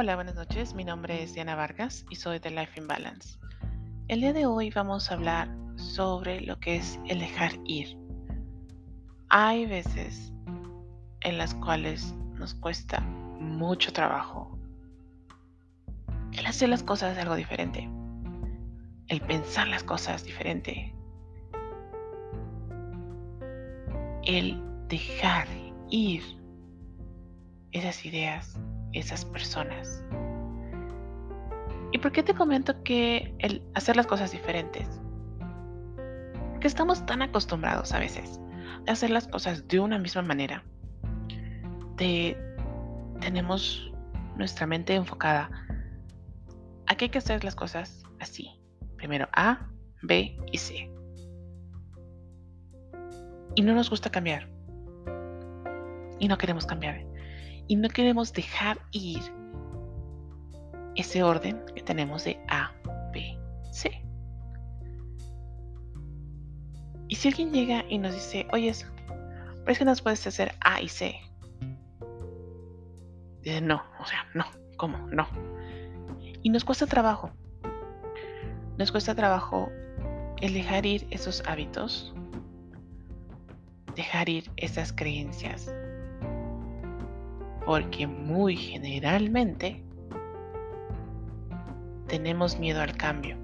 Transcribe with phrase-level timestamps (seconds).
[0.00, 0.74] Hola, buenas noches.
[0.74, 3.36] Mi nombre es Diana Vargas y soy de Life in Balance.
[4.06, 7.98] El día de hoy vamos a hablar sobre lo que es el dejar ir.
[9.28, 10.32] Hay veces
[11.22, 14.56] en las cuales nos cuesta mucho trabajo
[16.30, 17.90] el hacer las cosas algo diferente,
[19.08, 20.94] el pensar las cosas diferente,
[24.22, 25.48] el dejar
[25.90, 26.22] ir
[27.72, 28.56] esas ideas
[28.92, 30.02] esas personas.
[31.92, 35.00] ¿Y por qué te comento que el hacer las cosas diferentes?
[36.52, 38.40] Porque estamos tan acostumbrados a veces
[38.86, 40.64] a hacer las cosas de una misma manera.
[41.96, 42.36] De,
[43.20, 43.92] tenemos
[44.36, 45.50] nuestra mente enfocada
[46.86, 48.50] a que hay que hacer las cosas así.
[48.96, 49.68] Primero A,
[50.02, 50.90] B y C.
[53.54, 54.48] Y no nos gusta cambiar.
[56.18, 57.07] Y no queremos cambiar
[57.68, 59.22] y no queremos dejar ir
[60.96, 62.72] ese orden que tenemos de A,
[63.12, 63.38] B,
[63.70, 64.02] C.
[67.06, 68.74] Y si alguien llega y nos dice, oye,
[69.06, 71.14] pero es que nos puedes hacer A y C.
[73.42, 74.98] Dice, no, o sea, no, ¿cómo?
[75.08, 75.28] No.
[76.42, 77.30] Y nos cuesta trabajo.
[78.76, 79.70] Nos cuesta trabajo
[80.40, 82.14] el dejar ir esos hábitos,
[83.94, 85.72] dejar ir esas creencias,
[87.68, 89.84] porque muy generalmente
[92.06, 93.36] tenemos miedo al cambio.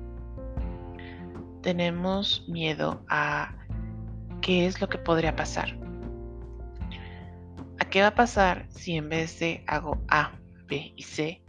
[1.60, 3.54] Tenemos miedo a
[4.40, 5.78] qué es lo que podría pasar.
[7.78, 10.32] ¿A qué va a pasar si en vez de hago A,
[10.68, 11.42] B y C,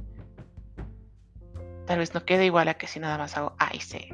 [1.85, 4.13] tal vez no quede igual a que si nada más hago A y C?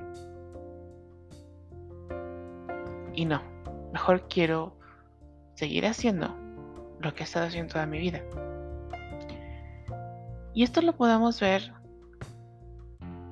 [3.15, 3.41] Y no,
[3.91, 4.77] mejor quiero
[5.55, 6.37] seguir haciendo
[6.99, 8.21] lo que he estado haciendo toda mi vida.
[10.53, 11.73] Y esto lo podemos ver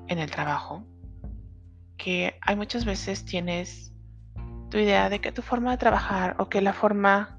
[0.08, 0.84] en el trabajo,
[1.96, 3.92] que hay muchas veces tienes
[4.70, 7.38] tu idea de que tu forma de trabajar o que la forma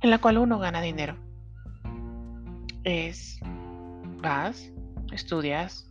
[0.00, 1.16] en la cual uno gana dinero
[2.84, 3.40] es
[4.22, 4.70] vas,
[5.12, 5.90] estudias,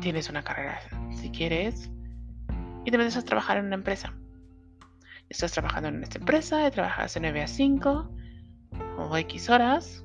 [0.00, 0.80] tienes una carrera
[1.12, 1.90] si quieres
[2.84, 4.12] y te metes a trabajar en una empresa.
[5.28, 8.10] Estás trabajando en esta empresa, trabajas de 9 a 5
[8.98, 10.04] o X horas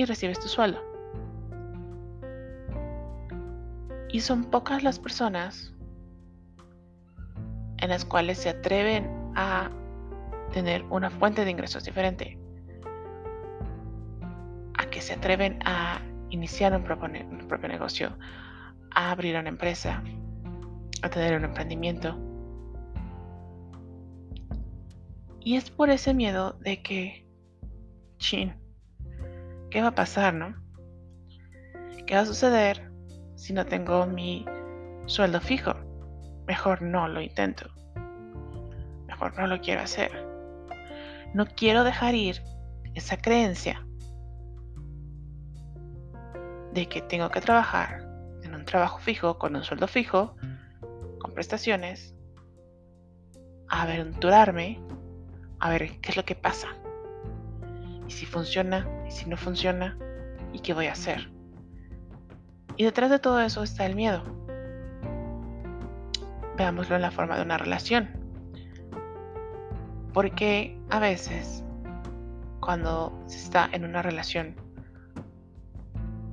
[0.00, 0.82] y recibes tu sueldo.
[4.08, 5.74] Y son pocas las personas
[7.76, 9.70] en las cuales se atreven a
[10.52, 12.38] tener una fuente de ingresos diferente.
[14.78, 16.00] A que se atreven a
[16.30, 18.16] iniciar un propio, un propio negocio,
[18.92, 20.02] a abrir una empresa,
[21.02, 22.18] a tener un emprendimiento.
[25.40, 27.26] Y es por ese miedo de que,
[28.16, 28.54] chin,
[29.70, 30.54] ¿qué va a pasar, no?
[32.06, 32.90] ¿Qué va a suceder
[33.36, 34.44] si no tengo mi
[35.06, 35.74] sueldo fijo?
[36.46, 37.70] Mejor no lo intento.
[39.06, 40.10] Mejor no lo quiero hacer.
[41.34, 42.42] No quiero dejar ir
[42.94, 43.86] esa creencia
[46.72, 48.06] de que tengo que trabajar
[48.42, 50.36] en un trabajo fijo, con un sueldo fijo,
[51.20, 52.14] con prestaciones,
[53.68, 54.80] aventurarme,
[55.60, 56.68] a ver qué es lo que pasa
[58.10, 59.98] y si funciona, si no funciona,
[60.52, 61.30] y qué voy a hacer.
[62.76, 64.22] Y detrás de todo eso está el miedo.
[66.56, 68.08] Veámoslo en la forma de una relación.
[70.12, 71.64] Porque a veces,
[72.60, 74.56] cuando se está en una relación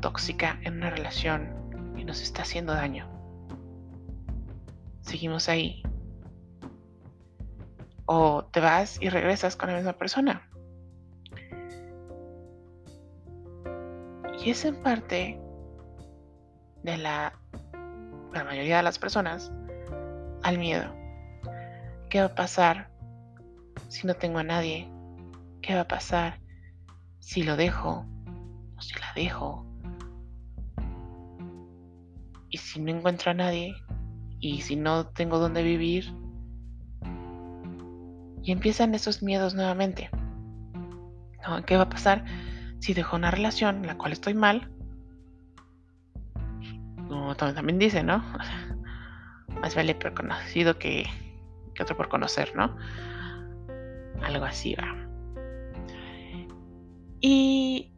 [0.01, 3.07] tóxica, en una relación que nos está haciendo daño,
[5.01, 5.83] seguimos ahí.
[8.05, 10.46] O te vas y regresas con la misma persona.
[14.47, 15.37] Y es en parte
[16.81, 17.33] de la,
[18.33, 19.51] la mayoría de las personas
[20.41, 20.89] al miedo.
[22.09, 22.89] ¿Qué va a pasar
[23.89, 24.89] si no tengo a nadie?
[25.61, 26.39] ¿Qué va a pasar
[27.19, 28.05] si lo dejo
[28.77, 29.65] o si la dejo?
[32.49, 33.75] Y si no encuentro a nadie
[34.39, 36.15] y si no tengo dónde vivir.
[38.43, 40.09] Y empiezan esos miedos nuevamente.
[41.65, 42.23] ¿Qué va a pasar
[42.79, 44.69] si dejo una relación en la cual estoy mal,
[47.07, 48.23] como también dice, ¿no?
[49.61, 51.05] Más vale por conocido que,
[51.73, 52.75] que otro por conocer, ¿no?
[54.21, 54.95] Algo así va.
[57.19, 57.91] Y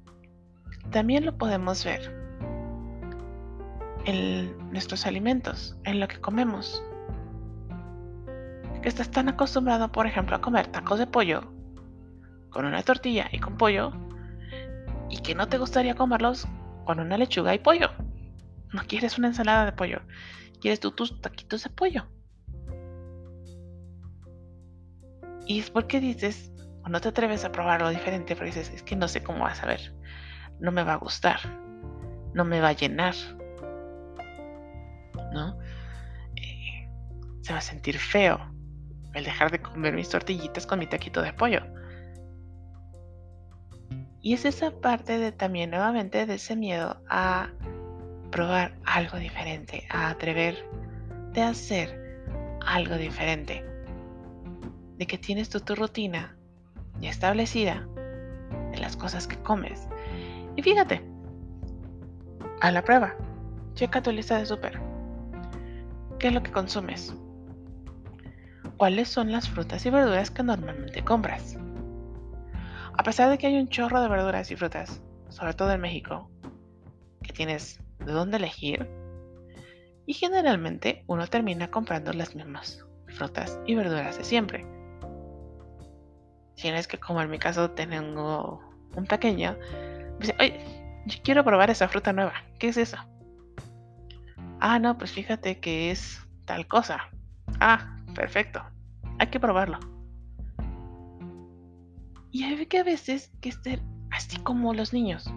[0.91, 2.19] también lo podemos ver
[4.05, 6.83] en nuestros alimentos, en lo que comemos.
[8.81, 11.41] Que estás tan acostumbrado, por ejemplo, a comer tacos de pollo
[12.49, 13.91] con una tortilla y con pollo,
[15.09, 16.47] y que no te gustaría comerlos
[16.85, 17.89] con una lechuga y pollo.
[18.73, 20.01] No quieres una ensalada de pollo,
[20.61, 22.07] quieres tú tus taquitos de pollo.
[25.45, 26.51] Y es porque dices,
[26.83, 29.43] o no te atreves a probar algo diferente, pero dices, es que no sé cómo
[29.43, 29.95] vas a ver,
[30.59, 31.39] no me va a gustar,
[32.33, 33.15] no me va a llenar,
[35.33, 35.59] ¿no?
[36.35, 36.87] Eh,
[37.41, 38.39] se va a sentir feo
[39.15, 41.61] el dejar de comer mis tortillitas con mi taquito de pollo.
[44.21, 47.49] Y es esa parte de también nuevamente de ese miedo a
[48.31, 50.65] probar algo diferente, a atrever
[51.33, 52.25] de hacer
[52.65, 53.63] algo diferente.
[54.97, 56.35] De que tienes tu, tu rutina
[56.99, 57.87] ya establecida
[58.71, 59.87] de las cosas que comes.
[60.55, 61.01] Y fíjate,
[62.61, 63.15] a la prueba,
[63.75, 64.79] checa tu lista de súper.
[66.19, 67.13] ¿Qué es lo que consumes?
[68.75, 71.57] ¿Cuáles son las frutas y verduras que normalmente compras?
[72.99, 76.29] A pesar de que hay un chorro de verduras y frutas, sobre todo en México,
[77.23, 78.89] que tienes de dónde elegir,
[80.05, 84.65] y generalmente uno termina comprando las mismas frutas y verduras de siempre.
[86.55, 88.61] Si no es que como en mi caso tengo
[88.93, 89.57] un pequeño,
[90.19, 90.59] dice, oye,
[91.05, 92.97] yo quiero probar esa fruta nueva, ¿qué es eso?
[94.59, 97.09] Ah, no, pues fíjate que es tal cosa.
[97.61, 98.61] Ah, perfecto,
[99.19, 99.98] hay que probarlo.
[102.31, 103.79] Y hay que a veces que estar
[104.11, 105.31] así como los niños.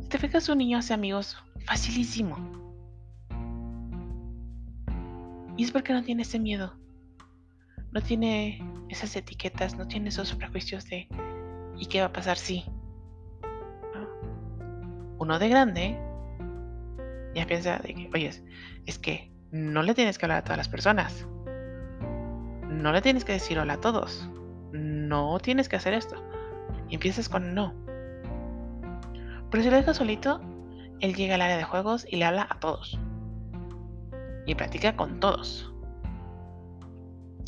[0.00, 1.36] Si te fijas, un niño hace amigos
[1.66, 2.36] facilísimo.
[5.56, 6.74] Y es porque no tiene ese miedo.
[7.92, 11.08] No tiene esas etiquetas, no tiene esos prejuicios de
[11.78, 12.64] ¿y qué va a pasar si?
[15.18, 15.98] Uno de grande
[17.34, 18.30] ya piensa de que, oye,
[18.86, 21.26] es que no le tienes que hablar a todas las personas
[22.80, 24.28] no le tienes que decir hola a todos.
[24.72, 26.16] No tienes que hacer esto.
[26.88, 27.74] Y empiezas con no.
[29.50, 30.40] Pero si lo dejas solito,
[31.00, 32.98] él llega al área de juegos y le habla a todos.
[34.46, 35.72] Y practica con todos.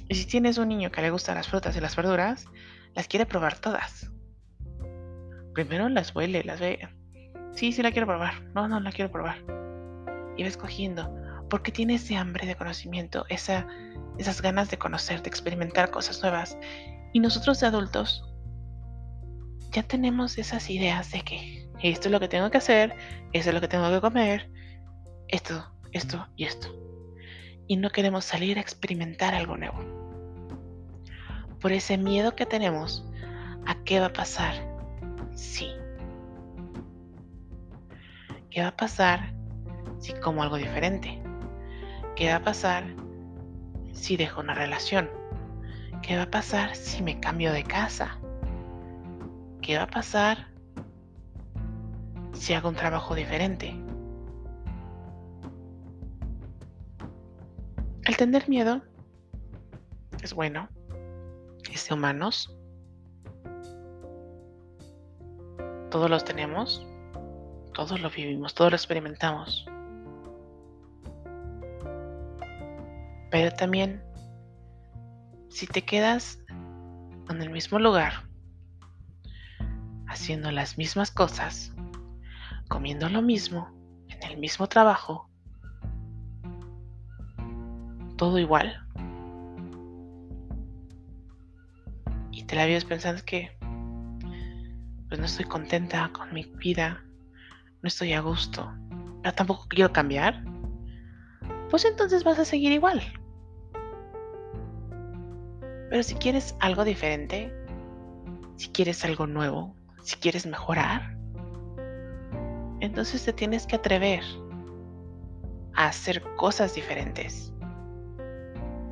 [0.09, 2.47] Y si tienes un niño que le gusta las frutas y las verduras,
[2.95, 4.11] las quiere probar todas.
[5.55, 6.89] Primero las huele, las ve.
[7.53, 8.43] Sí, sí la quiero probar.
[8.55, 9.39] No, no la quiero probar.
[10.37, 11.22] Y va escogiendo.
[11.53, 13.67] Porque tiene ese hambre de conocimiento, esa
[14.17, 16.57] esas ganas de conocer, de experimentar cosas nuevas.
[17.13, 18.25] Y nosotros de adultos
[19.71, 22.95] ya tenemos esas ideas de que esto es lo que tengo que hacer,
[23.35, 24.51] esto es lo que tengo que comer,
[25.29, 26.75] esto, esto y esto.
[27.67, 29.79] Y no queremos salir a experimentar algo nuevo.
[31.61, 33.05] Por ese miedo que tenemos
[33.67, 34.55] a qué va a pasar
[35.35, 35.69] sí.
[38.49, 39.35] ¿Qué va a pasar
[40.01, 41.22] si como algo diferente?
[42.17, 42.85] ¿Qué va a pasar
[43.93, 45.09] si dejo una relación?
[46.03, 48.19] ¿Qué va a pasar si me cambio de casa?
[49.63, 50.49] ¿Qué va a pasar
[52.33, 53.75] si hago un trabajo diferente?
[58.05, 58.83] El tener miedo
[60.23, 60.69] es bueno,
[61.73, 62.55] es de humanos.
[65.91, 66.87] Todos los tenemos,
[67.73, 69.67] todos lo vivimos, todos lo experimentamos.
[73.33, 74.05] Pero también,
[75.49, 76.39] si te quedas
[77.31, 78.29] en el mismo lugar,
[80.07, 81.73] haciendo las mismas cosas,
[82.69, 83.71] comiendo lo mismo,
[84.09, 85.31] en el mismo trabajo,
[88.19, 88.87] todo igual.
[92.33, 93.57] Y te la vives pensando que
[95.09, 97.03] pues no estoy contenta con mi vida,
[97.81, 98.71] no estoy a gusto,
[99.23, 100.45] pero tampoco quiero cambiar,
[101.71, 103.03] pues entonces vas a seguir igual.
[105.93, 107.53] Pero si quieres algo diferente,
[108.57, 111.19] si quieres algo nuevo, si quieres mejorar,
[112.81, 114.25] entonces te tienes que atrever
[115.75, 117.53] a hacer cosas diferentes.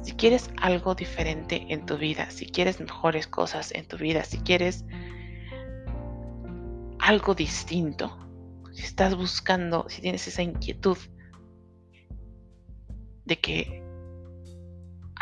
[0.03, 4.37] Si quieres algo diferente en tu vida, si quieres mejores cosas en tu vida, si
[4.41, 4.85] quieres
[6.99, 8.15] algo distinto,
[8.73, 10.99] si estás buscando, si tienes esa inquietud
[13.25, 13.90] de que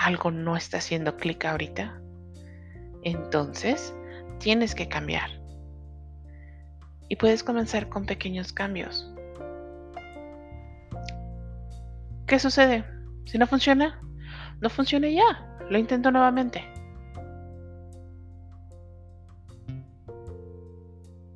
[0.08, 2.00] algo no está haciendo clic ahorita,
[3.02, 3.94] entonces
[4.38, 5.28] tienes que cambiar.
[7.10, 9.12] Y puedes comenzar con pequeños cambios.
[12.26, 12.84] ¿Qué sucede?
[13.26, 14.00] Si no funciona,
[14.60, 15.58] no funciona ya.
[15.68, 16.64] Lo intento nuevamente.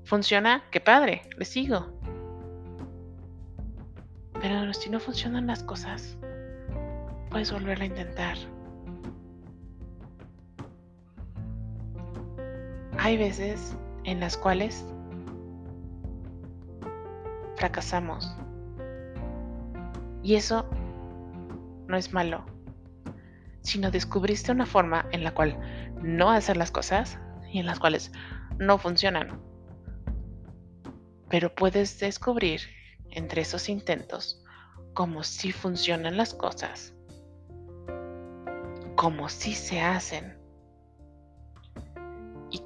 [0.05, 0.65] ¿Funciona?
[0.71, 1.23] ¡Qué padre!
[1.37, 1.93] Le sigo.
[4.41, 6.17] Pero si no funcionan las cosas,
[7.31, 8.37] puedes volverlo a intentar.
[12.99, 14.85] Hay veces en las cuales
[17.57, 18.37] fracasamos.
[20.23, 20.69] Y eso
[21.89, 22.45] no es malo,
[23.61, 25.59] sino descubriste una forma en la cual
[26.03, 27.19] no hacer las cosas
[27.53, 28.13] y en las cuales
[28.59, 29.41] no funcionan.
[31.29, 32.61] Pero puedes descubrir
[33.11, 34.45] entre esos intentos
[34.95, 36.95] cómo sí funcionan las cosas,
[38.97, 40.42] cómo sí se hacen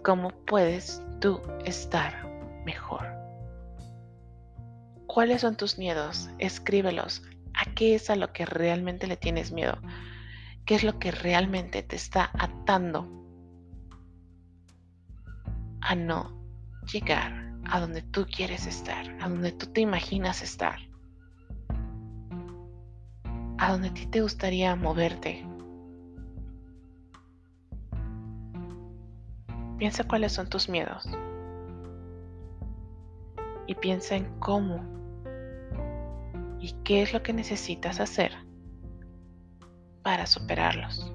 [0.07, 2.25] cómo puedes tú estar
[2.65, 3.09] mejor.
[5.09, 6.31] ¿Cuáles son tus miedos?
[6.39, 7.25] Escríbelos.
[7.55, 9.77] ¿A qué es a lo que realmente le tienes miedo?
[10.65, 13.11] ¿Qué es lo que realmente te está atando
[15.81, 16.41] a no
[16.93, 20.79] llegar a donde tú quieres estar, a donde tú te imaginas estar,
[23.59, 25.45] a donde a ti te gustaría moverte?
[29.79, 31.07] Piensa cuáles son tus miedos.
[33.67, 34.81] Y piensa en cómo
[36.61, 38.33] y qué es lo que necesitas hacer
[40.03, 41.13] para superarlos,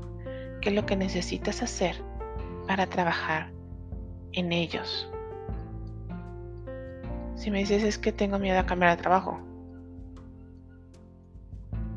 [0.61, 1.95] qué es lo que necesitas hacer
[2.67, 3.51] para trabajar
[4.33, 5.09] en ellos.
[7.35, 9.39] Si me dices es que tengo miedo a cambiar de trabajo,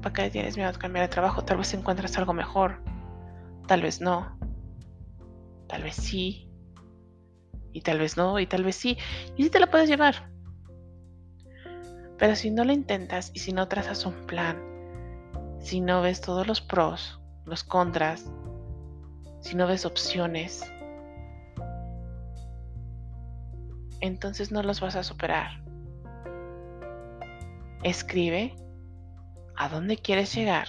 [0.01, 1.45] ¿para qué tienes miedo a cambiar de trabajo?
[1.45, 2.81] Tal vez encuentras algo mejor,
[3.67, 4.39] tal vez no,
[5.69, 6.44] tal vez sí,
[7.75, 8.97] y tal vez no, y tal vez sí,
[9.37, 10.31] y sí te lo puedes llevar.
[12.17, 14.63] Pero si no lo intentas y si no trazas un plan,
[15.61, 18.31] si no ves todos los pros, los contras,
[19.41, 20.63] si no ves opciones,
[24.01, 25.65] entonces no los vas a superar.
[27.83, 28.55] Escribe
[29.57, 30.69] a dónde quieres llegar,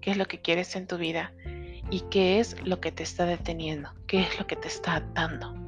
[0.00, 1.32] qué es lo que quieres en tu vida
[1.90, 5.63] y qué es lo que te está deteniendo, qué es lo que te está atando.